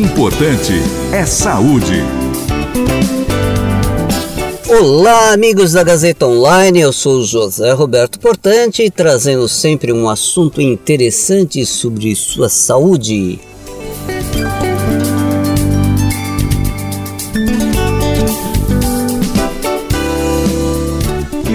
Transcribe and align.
importante 0.00 0.72
é 1.12 1.26
saúde. 1.26 2.02
Olá, 4.66 5.32
amigos 5.32 5.72
da 5.72 5.84
Gazeta 5.84 6.26
Online. 6.26 6.80
Eu 6.80 6.92
sou 6.92 7.22
José 7.22 7.72
Roberto 7.72 8.18
Portante, 8.18 8.88
trazendo 8.90 9.46
sempre 9.46 9.92
um 9.92 10.08
assunto 10.08 10.62
interessante 10.62 11.66
sobre 11.66 12.14
sua 12.14 12.48
saúde. 12.48 13.38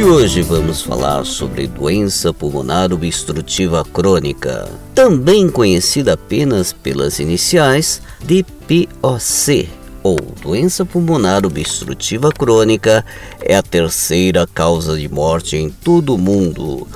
Hoje 0.05 0.43
vamos 0.43 0.83
falar 0.83 1.25
sobre 1.25 1.65
doença 1.65 2.31
pulmonar 2.31 2.93
obstrutiva 2.93 3.83
crônica, 3.83 4.69
também 4.93 5.49
conhecida 5.49 6.13
apenas 6.13 6.71
pelas 6.71 7.19
iniciais 7.19 8.01
DPOC, 8.23 9.67
ou 10.03 10.15
doença 10.43 10.85
pulmonar 10.85 11.43
obstrutiva 11.43 12.29
crônica, 12.29 13.03
é 13.41 13.55
a 13.55 13.63
terceira 13.63 14.45
causa 14.45 14.95
de 14.95 15.09
morte 15.09 15.57
em 15.57 15.71
todo 15.71 16.13
o 16.13 16.17
mundo. 16.19 16.87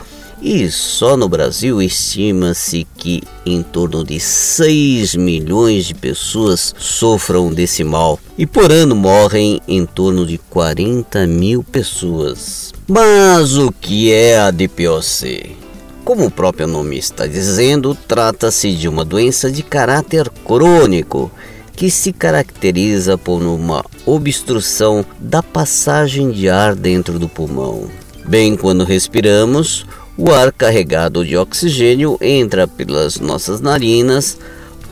E 0.42 0.72
só 0.72 1.18
no 1.18 1.28
Brasil 1.28 1.82
estima-se 1.82 2.88
que 2.96 3.22
em 3.46 3.62
torno 3.62 4.06
de 4.06 4.22
6 4.22 5.16
milhões 5.16 5.86
de 5.86 5.94
pessoas 5.94 6.74
sofram 6.78 7.54
desse 7.54 7.84
mal, 7.84 8.18
e 8.38 8.46
por 8.46 8.72
ano 8.72 8.96
morrem 8.96 9.60
em 9.68 9.86
torno 9.86 10.26
de 10.26 10.38
40 10.38 11.28
mil 11.28 11.62
pessoas. 11.62 12.74
Mas 12.88 13.58
o 13.58 13.70
que 13.70 14.14
é 14.14 14.40
a 14.40 14.50
DPOC? 14.50 15.58
Como 16.06 16.26
o 16.26 16.32
próprio 16.32 16.68
nome 16.68 16.98
está 16.98 17.28
dizendo, 17.28 17.96
trata-se 18.08 18.74
de 18.74 18.88
uma 18.88 19.04
doença 19.04 19.52
de 19.52 19.62
caráter 19.62 20.30
crônico 20.46 21.30
que 21.76 21.92
se 21.92 22.14
caracteriza 22.14 23.18
por 23.18 23.42
uma 23.44 23.86
obstrução 24.06 25.06
da 25.20 25.44
passagem 25.44 26.32
de 26.32 26.50
ar 26.50 26.76
dentro 26.76 27.20
do 27.20 27.30
pulmão. 27.30 27.90
Bem, 28.26 28.56
quando 28.56 28.84
respiramos, 28.84 29.86
o 30.20 30.34
ar 30.34 30.52
carregado 30.52 31.26
de 31.26 31.38
oxigênio 31.38 32.18
entra 32.20 32.68
pelas 32.68 33.22
nossas 33.22 33.62
narinas, 33.62 34.38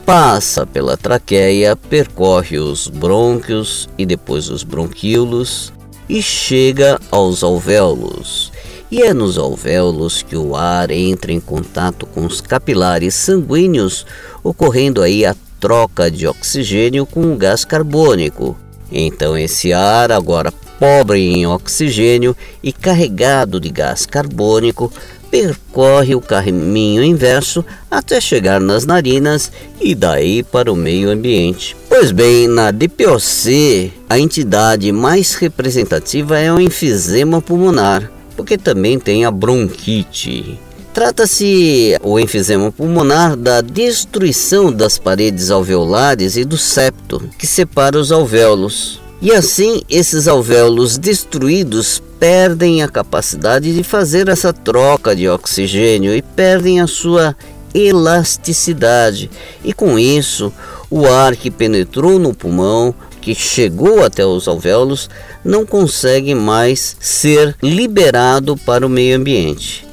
passa 0.06 0.64
pela 0.64 0.96
traqueia, 0.96 1.76
percorre 1.76 2.58
os 2.58 2.88
brônquios 2.88 3.90
e 3.98 4.06
depois 4.06 4.48
os 4.48 4.62
bronquíolos, 4.62 5.70
e 6.08 6.22
chega 6.22 6.98
aos 7.10 7.42
alvéolos. 7.42 8.50
E 8.90 9.02
é 9.02 9.12
nos 9.12 9.36
alvéolos 9.36 10.22
que 10.22 10.34
o 10.34 10.56
ar 10.56 10.90
entra 10.90 11.30
em 11.30 11.40
contato 11.40 12.06
com 12.06 12.24
os 12.24 12.40
capilares 12.40 13.14
sanguíneos, 13.14 14.06
ocorrendo 14.42 15.02
aí 15.02 15.26
a 15.26 15.36
troca 15.60 16.10
de 16.10 16.26
oxigênio 16.26 17.04
com 17.04 17.34
o 17.34 17.36
gás 17.36 17.66
carbônico. 17.66 18.56
Então 18.90 19.36
esse 19.36 19.74
ar, 19.74 20.10
agora 20.10 20.50
pobre 20.78 21.20
em 21.20 21.46
oxigênio 21.46 22.36
e 22.62 22.72
carregado 22.72 23.60
de 23.60 23.68
gás 23.68 24.06
carbônico, 24.06 24.92
percorre 25.30 26.14
o 26.14 26.20
caminho 26.20 27.02
inverso 27.02 27.64
até 27.90 28.20
chegar 28.20 28.60
nas 28.60 28.86
narinas 28.86 29.50
e 29.80 29.94
daí 29.94 30.42
para 30.42 30.72
o 30.72 30.76
meio 30.76 31.10
ambiente. 31.10 31.76
Pois 31.88 32.10
bem, 32.10 32.48
na 32.48 32.70
DPOC, 32.70 33.92
a 34.08 34.18
entidade 34.18 34.90
mais 34.92 35.34
representativa 35.34 36.38
é 36.38 36.52
o 36.52 36.60
enfisema 36.60 37.40
pulmonar, 37.40 38.10
porque 38.36 38.56
também 38.56 38.98
tem 38.98 39.24
a 39.24 39.30
bronquite. 39.30 40.58
Trata-se 40.92 41.96
o 42.02 42.18
enfisema 42.18 42.72
pulmonar 42.72 43.36
da 43.36 43.60
destruição 43.60 44.72
das 44.72 44.98
paredes 44.98 45.50
alveolares 45.50 46.36
e 46.36 46.44
do 46.44 46.56
septo, 46.56 47.22
que 47.38 47.46
separa 47.46 47.98
os 47.98 48.10
alvéolos. 48.10 49.00
E 49.20 49.32
assim, 49.32 49.82
esses 49.88 50.26
alvéolos 50.26 50.96
destruídos 50.96 52.02
perdem 52.18 52.82
a 52.82 52.88
capacidade 52.88 53.74
de 53.74 53.82
fazer 53.82 54.28
essa 54.28 54.52
troca 54.52 55.14
de 55.14 55.28
oxigênio 55.28 56.14
e 56.14 56.22
perdem 56.22 56.80
a 56.80 56.86
sua 56.86 57.36
elasticidade. 57.74 59.30
E 59.64 59.72
com 59.72 59.98
isso, 59.98 60.52
o 60.90 61.06
ar 61.06 61.36
que 61.36 61.50
penetrou 61.50 62.18
no 62.18 62.34
pulmão, 62.34 62.94
que 63.20 63.34
chegou 63.34 64.04
até 64.04 64.24
os 64.24 64.48
alvéolos, 64.48 65.08
não 65.44 65.64
consegue 65.64 66.34
mais 66.34 66.96
ser 67.00 67.56
liberado 67.62 68.56
para 68.56 68.86
o 68.86 68.90
meio 68.90 69.16
ambiente. 69.16 69.86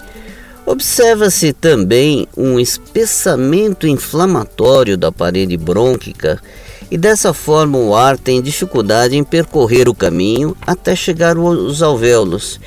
Observa-se 0.66 1.54
também 1.54 2.28
um 2.36 2.60
espessamento 2.60 3.86
inflamatório 3.86 4.98
da 4.98 5.12
parede 5.12 5.56
brônquica 5.58 6.42
e 6.90 6.98
dessa 6.98 7.34
forma 7.34 7.78
o 7.78 7.96
ar 7.96 8.18
tem 8.18 8.42
dificuldade 8.42 9.16
em 9.16 9.24
percorrer 9.24 9.90
o 9.90 9.96
caminho 9.96 10.56
até 10.66 10.96
chegar 10.96 11.38
aos 11.38 11.82
alvéolos. 11.82 12.60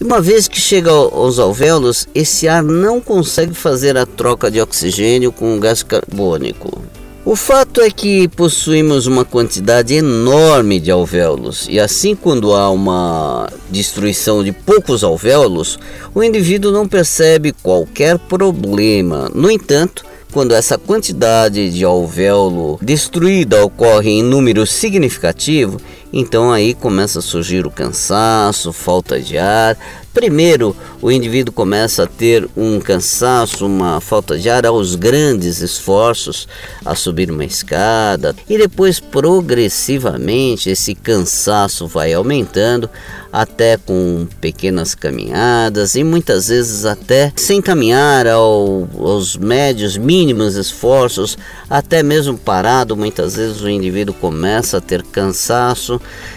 E 0.00 0.04
uma 0.04 0.20
vez 0.20 0.46
que 0.46 0.60
chega 0.60 0.90
aos 0.90 1.38
alvéolos, 1.38 2.06
esse 2.14 2.46
ar 2.46 2.62
não 2.62 3.00
consegue 3.00 3.54
fazer 3.54 3.96
a 3.96 4.04
troca 4.04 4.50
de 4.50 4.60
oxigênio 4.60 5.32
com 5.32 5.56
o 5.56 5.60
gás 5.60 5.82
carbônico. 5.82 6.82
O 7.24 7.34
fato 7.34 7.80
é 7.80 7.90
que 7.90 8.28
possuímos 8.28 9.08
uma 9.08 9.24
quantidade 9.24 9.92
enorme 9.94 10.78
de 10.78 10.92
alvéolos, 10.92 11.66
e 11.68 11.80
assim, 11.80 12.14
quando 12.14 12.54
há 12.54 12.70
uma 12.70 13.48
destruição 13.68 14.44
de 14.44 14.52
poucos 14.52 15.02
alvéolos, 15.02 15.76
o 16.14 16.22
indivíduo 16.22 16.70
não 16.70 16.86
percebe 16.86 17.52
qualquer 17.64 18.16
problema. 18.16 19.28
No 19.34 19.50
entanto, 19.50 20.04
quando 20.36 20.52
essa 20.52 20.76
quantidade 20.76 21.70
de 21.70 21.82
alvéolo 21.82 22.78
destruída 22.82 23.64
ocorre 23.64 24.10
em 24.10 24.22
número 24.22 24.66
significativo, 24.66 25.80
então 26.12 26.52
aí 26.52 26.74
começa 26.74 27.18
a 27.18 27.22
surgir 27.22 27.66
o 27.66 27.70
cansaço, 27.70 28.72
falta 28.72 29.20
de 29.20 29.38
ar. 29.38 29.76
Primeiro, 30.16 30.74
o 31.02 31.12
indivíduo 31.12 31.52
começa 31.52 32.04
a 32.04 32.06
ter 32.06 32.48
um 32.56 32.80
cansaço, 32.80 33.66
uma 33.66 34.00
falta 34.00 34.38
de 34.38 34.48
ar 34.48 34.64
aos 34.64 34.94
grandes 34.94 35.60
esforços 35.60 36.48
a 36.82 36.94
subir 36.94 37.30
uma 37.30 37.44
escada, 37.44 38.34
e 38.48 38.56
depois 38.56 38.98
progressivamente 38.98 40.70
esse 40.70 40.94
cansaço 40.94 41.86
vai 41.86 42.14
aumentando 42.14 42.88
até 43.30 43.76
com 43.76 44.26
pequenas 44.40 44.94
caminhadas 44.94 45.94
e 45.94 46.02
muitas 46.02 46.48
vezes 46.48 46.86
até 46.86 47.30
sem 47.36 47.60
caminhar 47.60 48.26
ao, 48.26 48.88
aos 48.98 49.36
médios 49.36 49.98
mínimos 49.98 50.56
esforços, 50.56 51.36
até 51.68 52.02
mesmo 52.02 52.38
parado, 52.38 52.96
muitas 52.96 53.36
vezes 53.36 53.60
o 53.60 53.68
indivíduo 53.68 54.14
começa 54.14 54.78
a 54.78 54.80
ter 54.80 55.02
cansaço, 55.02 55.95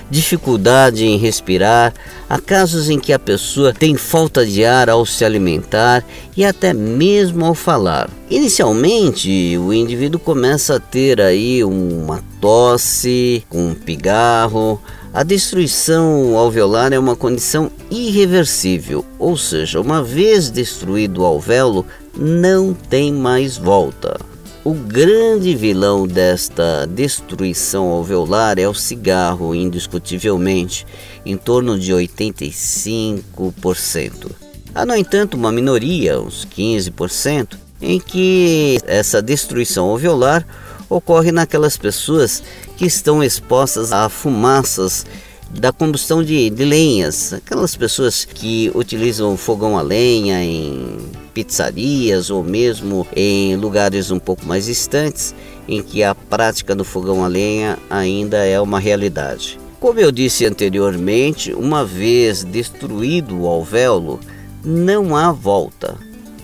dificuldade 0.09 1.05
em 1.05 1.17
respirar, 1.17 1.93
há 2.29 2.39
casos 2.39 2.89
em 2.89 2.99
que 2.99 3.13
a 3.13 3.19
pessoa 3.19 3.73
tem 3.73 3.95
falta 3.95 4.45
de 4.45 4.65
ar 4.65 4.89
ao 4.89 5.05
se 5.05 5.23
alimentar 5.23 6.03
e 6.35 6.43
até 6.43 6.73
mesmo 6.73 7.45
ao 7.45 7.53
falar. 7.53 8.09
Inicialmente, 8.29 9.57
o 9.57 9.73
indivíduo 9.73 10.19
começa 10.19 10.75
a 10.75 10.79
ter 10.79 11.21
aí 11.21 11.63
uma 11.63 12.23
tosse, 12.39 13.43
um 13.51 13.73
pigarro, 13.73 14.81
a 15.11 15.23
destruição 15.23 16.37
alveolar 16.37 16.93
é 16.93 16.99
uma 16.99 17.15
condição 17.15 17.71
irreversível, 17.89 19.03
ou 19.17 19.35
seja, 19.35 19.81
uma 19.81 20.03
vez 20.03 20.51
destruído 20.51 21.21
o 21.21 21.25
alvéolo, 21.25 21.83
não 22.15 22.75
tem 22.75 23.11
mais 23.11 23.57
volta. 23.57 24.28
O 24.69 24.74
grande 24.75 25.56
vilão 25.56 26.07
desta 26.07 26.85
destruição 26.85 27.88
alveolar 27.88 28.59
é 28.59 28.69
o 28.69 28.74
cigarro, 28.75 29.56
indiscutivelmente, 29.56 30.85
em 31.25 31.35
torno 31.35 31.80
de 31.80 31.91
85%. 31.91 34.30
Há, 34.75 34.85
no 34.85 34.96
entanto, 34.96 35.34
uma 35.34 35.52
minoria, 35.52 36.19
uns 36.19 36.46
15%, 36.46 37.57
em 37.81 38.00
que 38.00 38.78
essa 38.85 39.24
destruição 39.24 39.90
alveolar 39.90 40.46
ocorre 40.88 41.31
naquelas 41.31 41.75
pessoas 41.75 42.44
que 42.77 42.86
estão 42.86 43.24
expostas 43.24 43.92
a 43.92 44.07
fumaças 44.07 45.04
da 45.50 45.72
combustão 45.72 46.24
de, 46.24 46.48
de, 46.51 46.63
lenhas, 46.63 47.33
aquelas 47.33 47.75
pessoas 47.75 48.24
que 48.24 48.72
utilizam 48.75 49.36
fogão 49.36 49.80
a 49.80 49.81
lenha 49.81 50.44
em 50.44 50.88
pizzarias 51.29 52.29
ou 52.29 52.43
mesmo 52.43 53.07
em 53.15 53.55
lugares 53.55 54.11
um 54.11 54.19
pouco 54.19 54.45
mais 54.45 54.65
distantes 54.65 55.33
em 55.67 55.83
que 55.83 56.03
a 56.03 56.15
prática 56.15 56.75
do 56.75 56.83
fogão 56.83 57.23
a 57.23 57.27
lenha 57.27 57.77
ainda 57.89 58.37
é 58.37 58.59
uma 58.59 58.79
realidade. 58.79 59.59
Como 59.79 59.99
eu 59.99 60.11
disse 60.11 60.45
anteriormente, 60.45 61.53
uma 61.53 61.85
vez 61.85 62.43
destruído 62.43 63.41
o 63.41 63.47
alvéolo, 63.47 64.19
não 64.63 65.15
há 65.15 65.31
volta. 65.31 65.97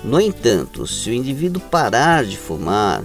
No 0.04 0.22
entanto, 0.22 0.88
se 0.88 1.10
o 1.10 1.14
indivíduo 1.14 1.62
parar 1.62 2.24
de 2.24 2.38
fumar, 2.38 3.04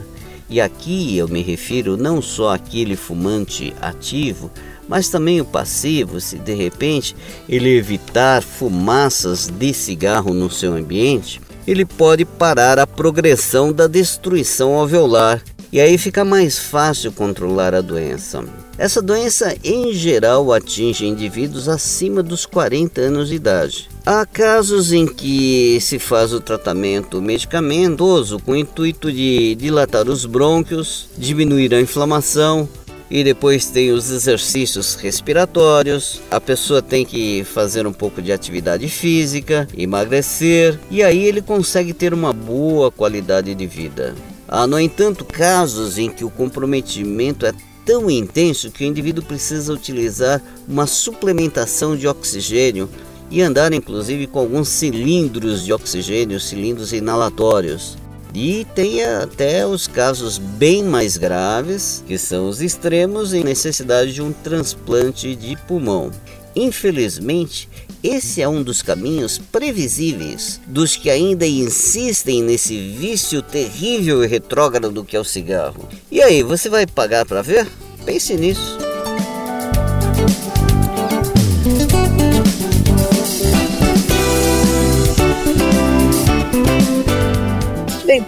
e 0.49 0.61
aqui 0.61 1.17
eu 1.17 1.27
me 1.27 1.43
refiro 1.43 1.97
não 1.97 2.21
só 2.21 2.55
àquele 2.55 2.95
fumante 2.95 3.75
ativo, 3.81 4.51
mas 4.89 5.09
também 5.09 5.41
o 5.41 5.45
passivo, 5.45 6.21
se 6.21 6.37
de 6.37 6.53
repente 6.53 7.15
ele 7.49 7.77
evitar 7.77 8.43
fumaças 8.43 9.47
de 9.47 9.73
cigarro 9.73 10.35
no 10.35 10.51
seu 10.51 10.75
ambiente, 10.75 11.41
ele 11.67 11.85
pode 11.85 12.25
parar 12.25 12.79
a 12.79 12.87
progressão 12.87 13.73
da 13.73 13.87
destruição 13.87 14.75
alveolar 14.75 15.43
e 15.73 15.81
aí 15.81 15.97
fica 15.97 16.25
mais 16.25 16.59
fácil 16.59 17.13
controlar 17.13 17.75
a 17.75 17.81
doença. 17.81 18.45
Essa 18.77 19.01
doença, 19.01 19.55
em 19.63 19.93
geral, 19.93 20.53
atinge 20.53 21.07
indivíduos 21.07 21.69
acima 21.69 22.23
dos 22.23 22.45
40 22.45 23.01
anos 23.01 23.29
de 23.29 23.37
idade. 23.37 23.89
Há 24.05 24.25
casos 24.27 24.93
em 24.93 25.07
que 25.07 25.79
se 25.81 25.99
faz 25.99 26.33
o 26.33 26.41
tratamento 26.41 27.21
medicamentoso 27.21 28.41
com 28.41 28.53
o 28.53 28.57
intuito 28.57 29.13
de 29.13 29.55
dilatar 29.55 30.09
os 30.09 30.25
brônquios, 30.25 31.09
diminuir 31.17 31.75
a 31.75 31.81
inflamação, 31.81 32.69
e 33.11 33.25
depois 33.25 33.67
tem 33.67 33.91
os 33.91 34.11
exercícios 34.11 34.95
respiratórios. 34.95 36.21
A 36.31 36.41
pessoa 36.41 36.81
tem 36.81 37.05
que 37.05 37.43
fazer 37.45 37.87
um 37.87 37.93
pouco 37.93 38.23
de 38.23 38.33
atividade 38.33 38.89
física, 38.89 39.67
emagrecer 39.77 40.79
e 40.91 41.03
aí 41.03 41.25
ele 41.25 41.43
consegue 41.43 41.93
ter 41.93 42.15
uma 42.15 42.33
boa 42.33 42.91
qualidade 42.91 43.55
de 43.55 43.67
vida. 43.67 44.15
Há, 44.47 44.67
no 44.67 44.79
entanto, 44.79 45.25
casos 45.25 45.99
em 45.99 46.11
que 46.11 46.25
o 46.25 46.31
comprometimento 46.31 47.47
é 47.47 47.53
tão 47.85 48.11
intenso 48.11 48.71
que 48.71 48.85
o 48.85 48.87
indivíduo 48.87 49.25
precisa 49.25 49.73
utilizar 49.73 50.41
uma 50.69 50.87
suplementação 50.87 51.97
de 51.97 52.07
oxigênio 52.07 52.89
e 53.31 53.41
andar 53.43 53.73
inclusive 53.73 54.27
com 54.27 54.41
alguns 54.41 54.69
cilindros 54.69 55.65
de 55.65 55.73
oxigênio, 55.73 56.41
cilindros 56.41 56.93
inalatórios. 56.93 57.97
E 58.35 58.67
tem 58.75 59.03
até 59.05 59.67
os 59.67 59.87
casos 59.87 60.39
bem 60.39 60.85
mais 60.85 61.17
graves, 61.17 62.05
que 62.07 62.17
são 62.17 62.49
os 62.49 62.61
extremos 62.61 63.35
em 63.35 63.43
necessidade 63.43 64.13
de 64.13 64.23
um 64.23 64.33
transplante 64.33 65.35
de 65.35 65.57
pulmão. 65.67 66.11
Infelizmente, 66.55 67.69
esse 68.03 68.41
é 68.41 68.49
um 68.49 68.63
dos 68.63 68.83
caminhos 68.83 69.39
previsíveis 69.39 70.61
dos 70.67 70.97
que 70.97 71.11
ainda 71.11 71.47
insistem 71.47 72.43
nesse 72.43 72.79
vício 72.93 73.43
terrível 73.43 74.25
e 74.25 74.27
retrógrado 74.27 75.05
que 75.05 75.17
é 75.17 75.21
o 75.21 75.25
cigarro. 75.25 75.89
E 76.11 76.23
aí, 76.23 76.43
você 76.43 76.69
vai 76.69 76.87
pagar 76.87 77.27
para 77.27 77.43
ver? 77.43 77.69
Pense 78.05 78.35
nisso. 78.37 78.90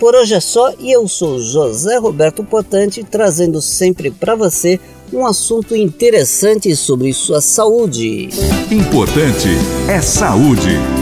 Por 0.03 0.17
hoje 0.17 0.35
é 0.35 0.41
só 0.41 0.73
e 0.81 0.91
eu 0.91 1.07
sou 1.07 1.39
José 1.39 1.97
Roberto 1.97 2.43
Potante 2.43 3.05
trazendo 3.05 3.63
sempre 3.63 4.11
para 4.11 4.35
você 4.35 4.81
um 5.13 5.25
assunto 5.25 5.77
interessante 5.77 6.75
sobre 6.75 7.13
sua 7.13 7.41
saúde. 7.41 8.29
Importante 8.69 9.47
é 9.89 10.01
saúde. 10.01 11.02